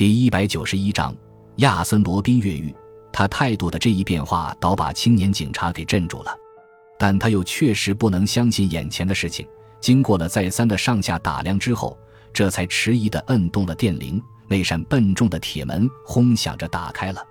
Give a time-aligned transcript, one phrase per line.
[0.00, 1.14] 第一百九十一章
[1.56, 2.74] 亚森·罗宾越狱。
[3.12, 6.34] 他态度的这一变化，倒把青年警察给镇住了。
[6.98, 9.46] 但他又确实不能相信眼前的事情。
[9.78, 11.98] 经过了再三的上下打量之后，
[12.32, 14.18] 这才迟疑地摁动了电铃。
[14.48, 17.22] 那扇笨重的铁门轰响着打开了。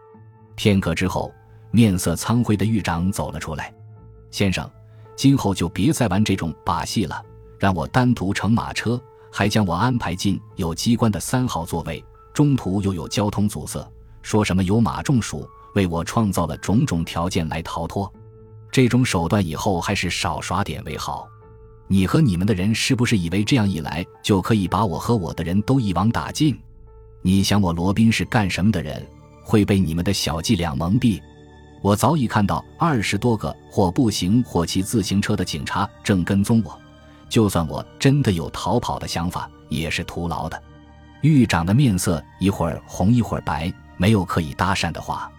[0.55, 1.33] 片刻之后，
[1.71, 3.73] 面色苍灰的狱长走了出来
[4.29, 4.69] ：“先生，
[5.15, 7.19] 今后就别再玩这种把戏了。
[7.57, 9.01] 让我单独乘马车，
[9.31, 12.05] 还将我安排进有机关的三号座位。”
[12.39, 13.85] 中途又有交通阻塞，
[14.21, 15.45] 说什么有马中暑，
[15.75, 18.09] 为我创造了种种条件来逃脱。
[18.71, 21.27] 这种手段以后还是少耍点为好。
[21.89, 26.57] 你和你们的人是不是以为这样一来就可以把我和我的人都一网打尽？
[27.21, 29.05] 你想我罗宾是干什么的人，
[29.43, 31.21] 会被你们的小伎俩蒙蔽？
[31.81, 36.79] 我早已看到二十多个或步行或骑自行车的警察正跟踪我，
[37.27, 40.63] 就算我真的有逃跑的想法，也是徒劳的。
[41.21, 45.29] 狱长的面色一会儿红一会儿白，没有可以搭讪的话。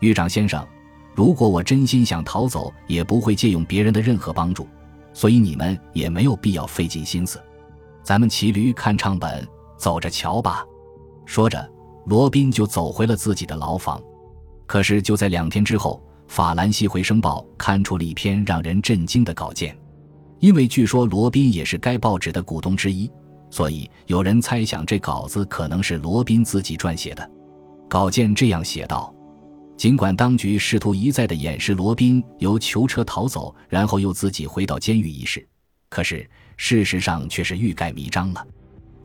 [0.00, 0.66] 狱长先生，
[1.14, 4.66] 如果我真心想逃走，也不会借用别人的任何帮助，
[5.12, 7.38] 所以你们也没有必要费尽心思。
[8.02, 10.64] 咱们骑驴看唱本，走着瞧吧。
[11.26, 11.70] 说着，
[12.06, 14.00] 罗宾就走回了自己的牢房。
[14.66, 19.76] 可是就在两天之后，《法兰西回声报》刊出了一篇让人震惊的稿件，
[20.38, 23.10] 因为据说罗宾也是该报纸的股东之一。
[23.50, 27.30] 所以有人猜想，这稿子可能是罗宾自己撰写的。
[27.88, 29.14] 稿件这样写道：
[29.76, 35.46] 尽管当局试图一再的掩饰罗宾由囚车逃走，然后又自己回到监狱一事，
[35.88, 38.46] 可是事实上却是欲盖弥彰了。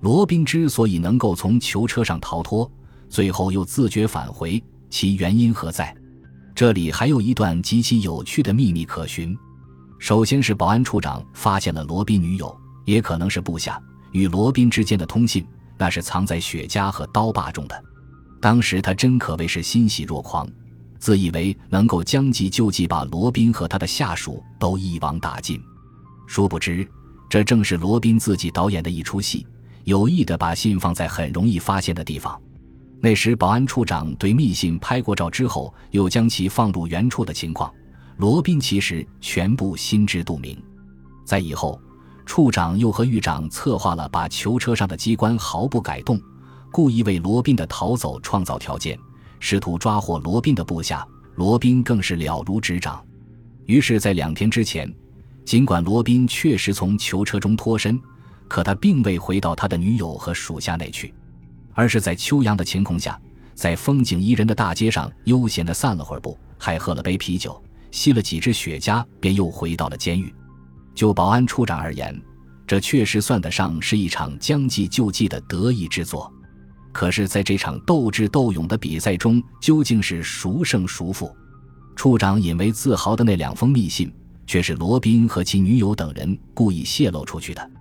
[0.02, 2.70] 罗宾之所以能够从囚车上逃脱，
[3.08, 5.96] 最后又自觉返回，其原因何在？
[6.54, 9.36] 这里还有一段极其有趣的秘密可寻。
[9.98, 12.54] 首先是保安处长发现了罗宾女友，
[12.86, 13.82] 也可能是部下。
[14.14, 15.46] 与罗宾之间的通信，
[15.78, 17.84] 那是藏在雪茄和刀把中的。
[18.40, 20.48] 当时他真可谓是欣喜若狂，
[21.00, 25.62] 自以为能够将计就计，把罗宾和他的下属都一网打尽。
[26.28, 26.88] 殊不知，
[27.30, 29.46] 这正是罗宾自己导演的一出戏，
[29.84, 32.40] 有意的把信放在很容易发现的地方。
[33.02, 37.74] 那时，保安处长对密信拍过照之后，又将其放入原处的情况，
[38.18, 40.62] 罗宾其实全部心知肚明。
[41.26, 41.82] 在以后。
[42.26, 46.20] 处长又和狱长策划了把囚车上的机关毫不改动，
[46.72, 48.98] 故意为罗宾的逃走创造条件，
[49.40, 51.06] 试图抓获罗宾的部下。
[51.36, 53.04] 罗宾更是了如指掌。
[53.66, 54.94] 于是，在两天之前，
[55.44, 58.00] 尽管罗宾确实从囚车中脱身，
[58.48, 61.14] 可他并未回到他的女友和属下那去，
[61.74, 63.20] 而是在秋阳的晴空下，
[63.56, 67.60] 在风景宜人的大街上悠闲地散了会儿步，还喝了杯啤酒，
[67.90, 70.34] 吸了几支雪茄，便又回到了监狱。
[70.94, 72.20] 就保安处长而言，
[72.66, 76.32] 这确实算得上是一场将计就计的得意之作。
[76.92, 81.36] 可是，在这场斗智斗勇的比赛中，究竟是孰胜孰负？
[81.96, 84.14] 处长引为自豪的那两封密信，
[84.46, 87.72] 却是罗宾和其女友等人故意泄露出去的，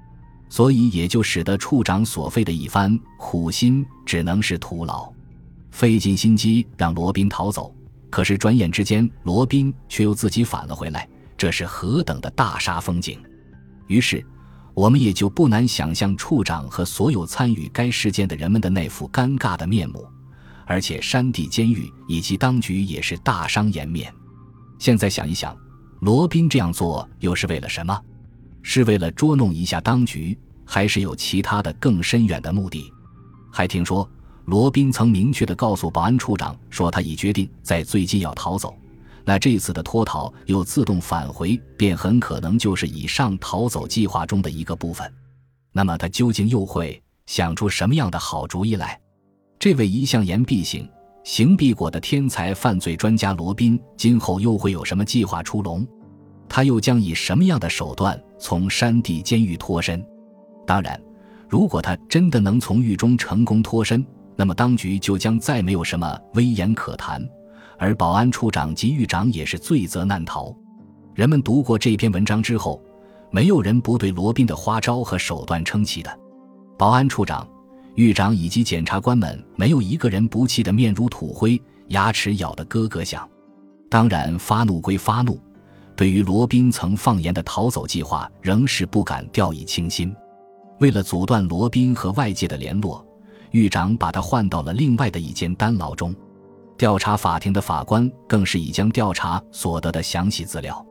[0.48, 5.12] 所以也就使得处长所费的一番苦心只能是徒劳。
[5.70, 7.74] 费尽心机让罗宾逃走，
[8.10, 11.08] 可是转眼之间，罗宾却又自己返了回来。
[11.42, 13.20] 这是何等的大煞风景！
[13.88, 14.25] 于是，
[14.75, 20.06] 我们也就不难想象处长和所有参与该事件的人们的那副尴尬的面目。
[20.66, 24.14] 而且，山地监狱以及当局也是大伤颜面。
[24.78, 25.56] 现在想一想，
[26.03, 28.00] 罗宾这样做又是为了什么？
[28.62, 32.88] 是为了捉弄一下当局，还是有其他的更深远的目的？
[33.50, 34.09] 还听说，
[34.44, 38.78] 罗宾曾明确地告诉保安处长说，他已决定在最近要逃走。
[39.25, 45.12] 那这次的脱逃又自动返回，便很可能就是以上逃走计划中的一个部分。
[45.72, 48.99] 那么他究竟又会想出什么样的好主意来？
[49.59, 50.88] 这位一向言必行、
[51.25, 55.87] 行必果的天才犯罪专家罗宾，今后又会有什么计划出笼？
[56.49, 60.04] 他又将以什么样的手段从山地监狱脱身？
[60.66, 61.00] 当然，
[61.49, 64.04] 如果他真的能从狱中成功脱身，
[64.37, 67.27] 那么当局就将再没有什么威严可谈。
[67.82, 70.54] 而保安处长及狱长也是罪责难逃。
[71.16, 72.80] 人们读过这篇文章之后，
[73.32, 76.18] 没有人不对罗宾的花招和手段称奇的。
[76.78, 77.44] 保安处长、
[77.96, 83.28] 狱长以及检察官们没有一个人不气得面如土灰，牙齿咬得咯咯响。
[83.90, 85.36] 当然，发怒归发怒，
[85.96, 90.14] 对于罗宾曾放言的逃走计划，仍是不敢掉以轻心。
[90.78, 93.04] 为了阻断罗宾和外界的联络，
[93.50, 96.14] 狱长把他换到了另外的一间单牢中。
[96.82, 100.84] 调查法庭的法官更是已将调查所得的详细资料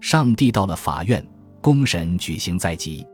[0.00, 1.26] 上递到了法院，
[1.60, 3.04] 公审举行在即。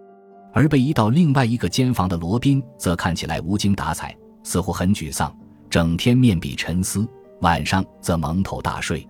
[0.52, 5.34] 而被移到另外一个监房的罗宾则看起来无精打采，似乎很沮丧，
[5.70, 7.08] 整天面壁沉思，
[7.40, 9.08] 晚上则蒙头大睡。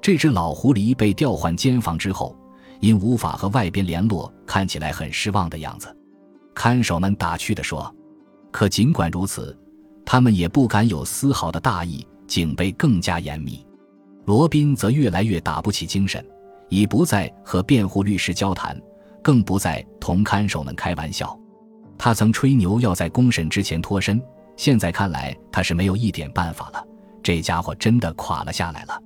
[0.00, 2.38] 这只老狐狸被调换监房之后，
[2.78, 5.92] 因无法和外边联络，看起来很失望的样子。
[6.54, 7.92] 看守们打趣地说
[8.52, 9.58] ：“可尽管如此，
[10.06, 13.64] 他们也不敢有丝毫的大意，警备更加严密。”
[14.26, 16.24] 罗宾则越来越打不起精神，
[16.68, 18.80] 已不再和辩护律师交谈，
[19.22, 21.38] 更不再同看守们开玩笑。
[21.98, 24.20] 他曾吹牛要在公审之前脱身，
[24.56, 26.84] 现在看来他是没有一点办法了。
[27.22, 29.00] 这家伙真的垮了下来了。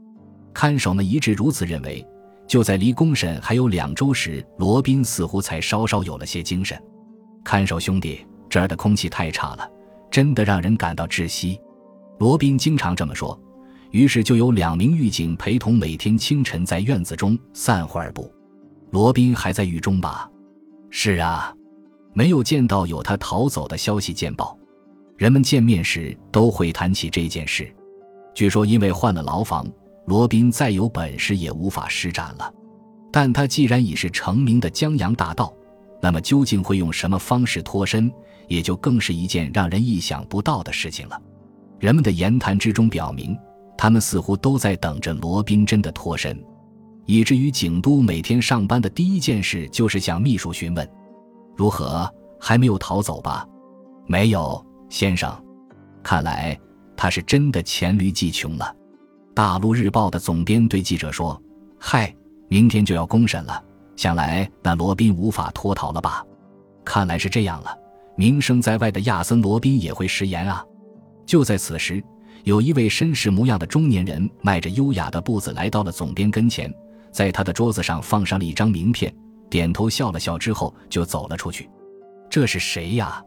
[0.55, 2.06] 看守们一致如此认为。
[2.49, 6.82] 就在离公审还有两周时，罗宾似乎才稍稍有了些精神。
[7.44, 9.70] 看守兄弟，这儿的空气太差了，
[10.11, 11.61] 真的让人感到窒息。
[12.19, 13.38] 罗宾经常这么说。
[13.91, 18.31] 于是就有两名狱警陪同，每天清晨在院子中散会儿步。
[18.91, 20.31] 罗宾还在狱中吧？
[20.91, 21.55] 是啊，
[22.12, 24.59] 没有见到有他逃走的消息见报。
[25.17, 27.75] 人们见面时都会谈起这件事。
[28.35, 29.67] 据说因为换了牢房，
[30.06, 32.53] 罗宾再有本事也无法施展了。
[33.11, 35.53] 但他既然已是成名的江洋大盗。
[36.00, 38.09] 那么究竟会用什么方式脱身，
[38.47, 41.20] 也就更是一件让人意想不到的事情了。
[41.78, 43.36] 人们的言谈之中表明，
[43.76, 46.36] 他们似乎都在等着罗宾真的脱身，
[47.06, 50.88] 以至于警督每天上班的第一件事就是向秘书询问
[51.56, 52.12] ：“如何？
[52.40, 53.46] 还没有逃走吧
[54.06, 55.32] ？”“没有，先生。”
[56.02, 56.58] 看来
[56.96, 58.74] 他是真的黔驴技穷了。
[59.34, 61.40] 大陆日报的总编对记者说
[61.78, 62.14] ：“嗨，
[62.48, 63.62] 明天就要公审了。”
[63.94, 66.24] 想来那罗宾无法脱逃了吧？
[66.84, 67.76] 看来是这样了。
[68.16, 70.64] 名声在外的亚森·罗宾也会食言啊！
[71.28, 72.02] 就在此时，
[72.44, 76.72] 有一位绅士模样的中年人迈着优雅的步子来到了总编跟前，
[77.12, 79.14] 在他的桌子上放上了一张名片，
[79.50, 81.69] 点头笑了笑之后就走了出去。
[82.30, 83.22] 这是谁呀？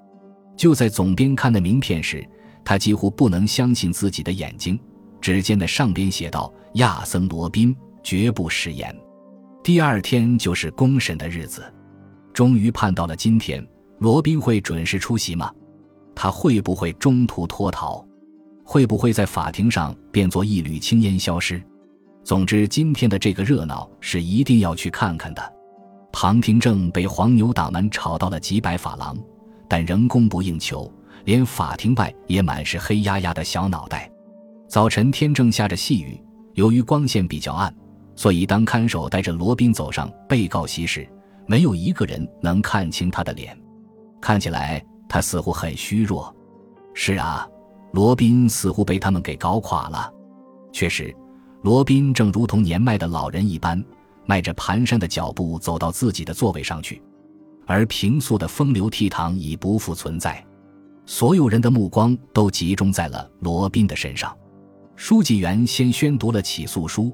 [0.58, 2.28] 就在总编看的名片时，
[2.66, 4.80] 他几乎不能相信自己的眼睛。
[5.22, 8.92] 只见那上边写道：“亚森·罗宾绝不食言。”
[9.64, 11.64] 第二天就是公审的日子，
[12.34, 13.64] 终于盼到了今天。
[14.00, 15.52] 罗宾会准时出席吗？
[16.16, 18.04] 他会不会中途脱逃？
[18.64, 21.62] 会不会在法庭上变作一缕青烟消失？
[22.24, 25.54] 总之，今天的这个热闹是一定要去看看的。
[26.12, 29.18] 旁听证被黄牛党们炒到了几百法郎，
[29.68, 30.92] 但仍供不应求，
[31.26, 34.10] 连法庭外也满是黑压压的小脑袋。
[34.68, 36.22] 早晨天正下着细雨，
[36.54, 37.74] 由于光线比较暗。
[38.14, 41.08] 所以，当看守带着罗宾走上被告席时，
[41.48, 43.58] 没有一个人能看清他的脸。
[44.22, 46.34] 看起来他似乎很虚弱。
[46.94, 47.46] 是啊，
[47.92, 50.10] 罗宾似乎被他们给搞垮了。
[50.72, 51.14] 确实，
[51.64, 53.84] 罗宾正如同年迈的老人一般，
[54.26, 57.02] 迈着蹒跚的脚步走到自己的座位上去，
[57.68, 60.42] 而平素的风流倜傥已不复存在。
[61.06, 64.34] 所有人的目光都集中在了罗宾的身上。
[64.96, 67.14] 书记员先宣读了起诉书。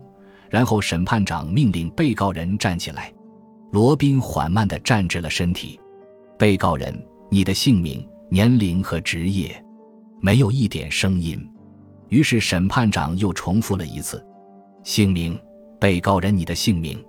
[0.50, 3.12] 然后，审判长命令被告人站起来。
[3.72, 5.80] 罗宾缓慢地站直了身体。
[6.38, 6.96] 被告人，
[7.30, 9.64] 你的姓名、年龄和职业。
[10.20, 11.40] 没有一点声音。
[12.10, 14.26] 于是，审判长又重复了一次
[14.84, 15.40] ：“姓名，
[15.80, 17.04] 被告人，你的姓名。”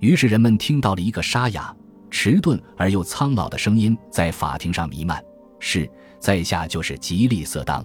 [0.00, 1.74] 于是，人们听到了一个沙哑、
[2.10, 5.22] 迟钝而又苍老的声音在法庭上弥漫
[5.60, 5.88] ：“是，
[6.18, 7.84] 在下就是吉利瑟当。”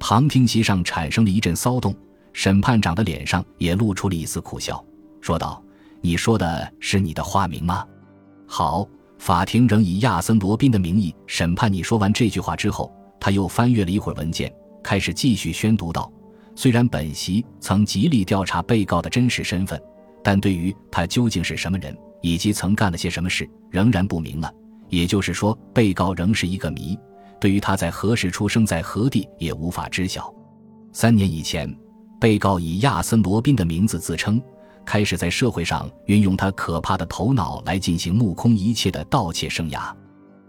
[0.00, 1.94] 旁听席上产生了一阵骚动。
[2.32, 4.82] 审判长的脸上也露出了一丝苦笑，
[5.20, 5.62] 说道
[6.00, 7.86] ：“你说的是你的化名吗？”
[8.48, 8.88] 好，
[9.22, 11.80] 法庭仍以亚森·罗宾的名义审判你。
[11.80, 14.52] 说完这句话之后，他又翻阅了一会儿文件，
[14.82, 16.12] 开始继续宣读道
[16.56, 19.80] ：“虽然本席曾极力调查被告的真实身份，
[20.24, 24.52] 但对于他究竟是什么人，以及曾干了些什么事，仍然不明了。
[24.88, 26.98] 也就是说，被告仍是一个谜。
[27.40, 30.34] 对于他在何时出生在何地，也无法知晓。
[30.92, 31.72] 三年以前。”
[32.20, 34.40] 被告以亚森·罗宾的名字自称，
[34.84, 39.94] 开始在社会上运用他可怕的头脑来进行目空一切的盗窃生涯。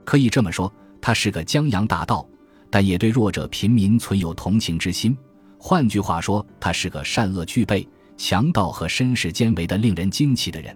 [0.04, 0.72] 可以这么说，
[1.02, 2.28] 他是个江洋大盗，
[2.70, 5.18] 但也对弱者贫民存有同情之心。
[5.58, 7.88] 换句话说，他是个善恶俱备、
[8.18, 10.76] 强盗和绅士兼为的令人惊奇的人。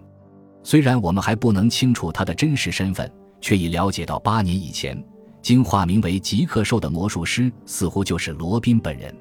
[0.63, 3.11] 虽然我们还不能清楚他的真实身份，
[3.41, 5.01] 却已了解到八年以前，
[5.41, 9.13] 经化名为吉克兽的魔术师似乎就是罗宾本人。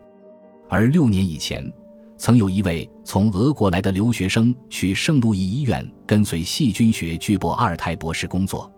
[0.68, 1.72] 而六年以前，
[2.18, 8.70] 曾有一位从俄国来的留学生去圣路易医院跟随细菌学巨博阿尔泰博士工作，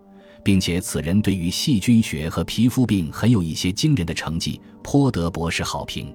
[0.43, 6.13] 并且此人对于细菌学和皮肤病很有一些惊人的成绩，颇得博士好评。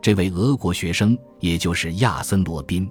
[0.00, 2.90] 这位俄国学生也就是亚森·罗宾。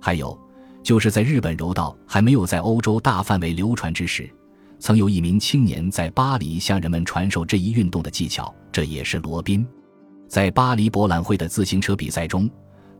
[0.00, 0.38] 还有，
[0.82, 4.28] 就是在日本柔道还没有在欧洲大范围流传之时，
[4.78, 9.66] 曾有一名青年在巴黎向人们传授这一运动的技巧，这也是罗宾。
[10.28, 12.50] 在巴黎博览会的自行车比赛中，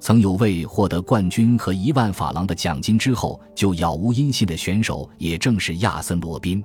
[0.03, 6.61] 曾有位获得冠军和一万法郎的奖金之后就杳无音信的选手，也正是亚森·罗宾。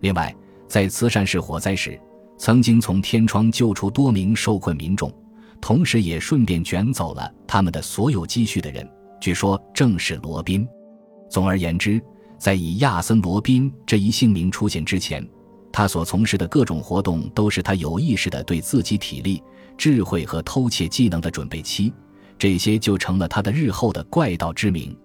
[0.00, 0.36] 另外，
[0.68, 1.98] 在慈善市火灾时，
[2.36, 5.10] 曾经从天窗救出多名受困民众，
[5.58, 8.86] 同时也顺便卷走了他们的所有积蓄的人，
[9.22, 10.68] 据说正是罗宾。
[11.30, 11.98] 总而言之。
[12.38, 15.26] 在以亚森·罗宾这一姓名出现之前，
[15.72, 19.42] 他所从事的各种活动都是他有意识的对自己体力、
[19.78, 21.90] 智慧和偷窃技能的准备期，
[22.38, 24.96] 这些就成了他的日后的怪盗之名。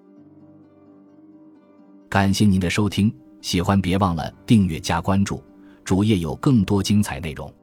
[2.09, 5.43] 感谢您的收听，喜欢别忘了订阅加关注，
[5.83, 7.53] 主页有更多精彩内容。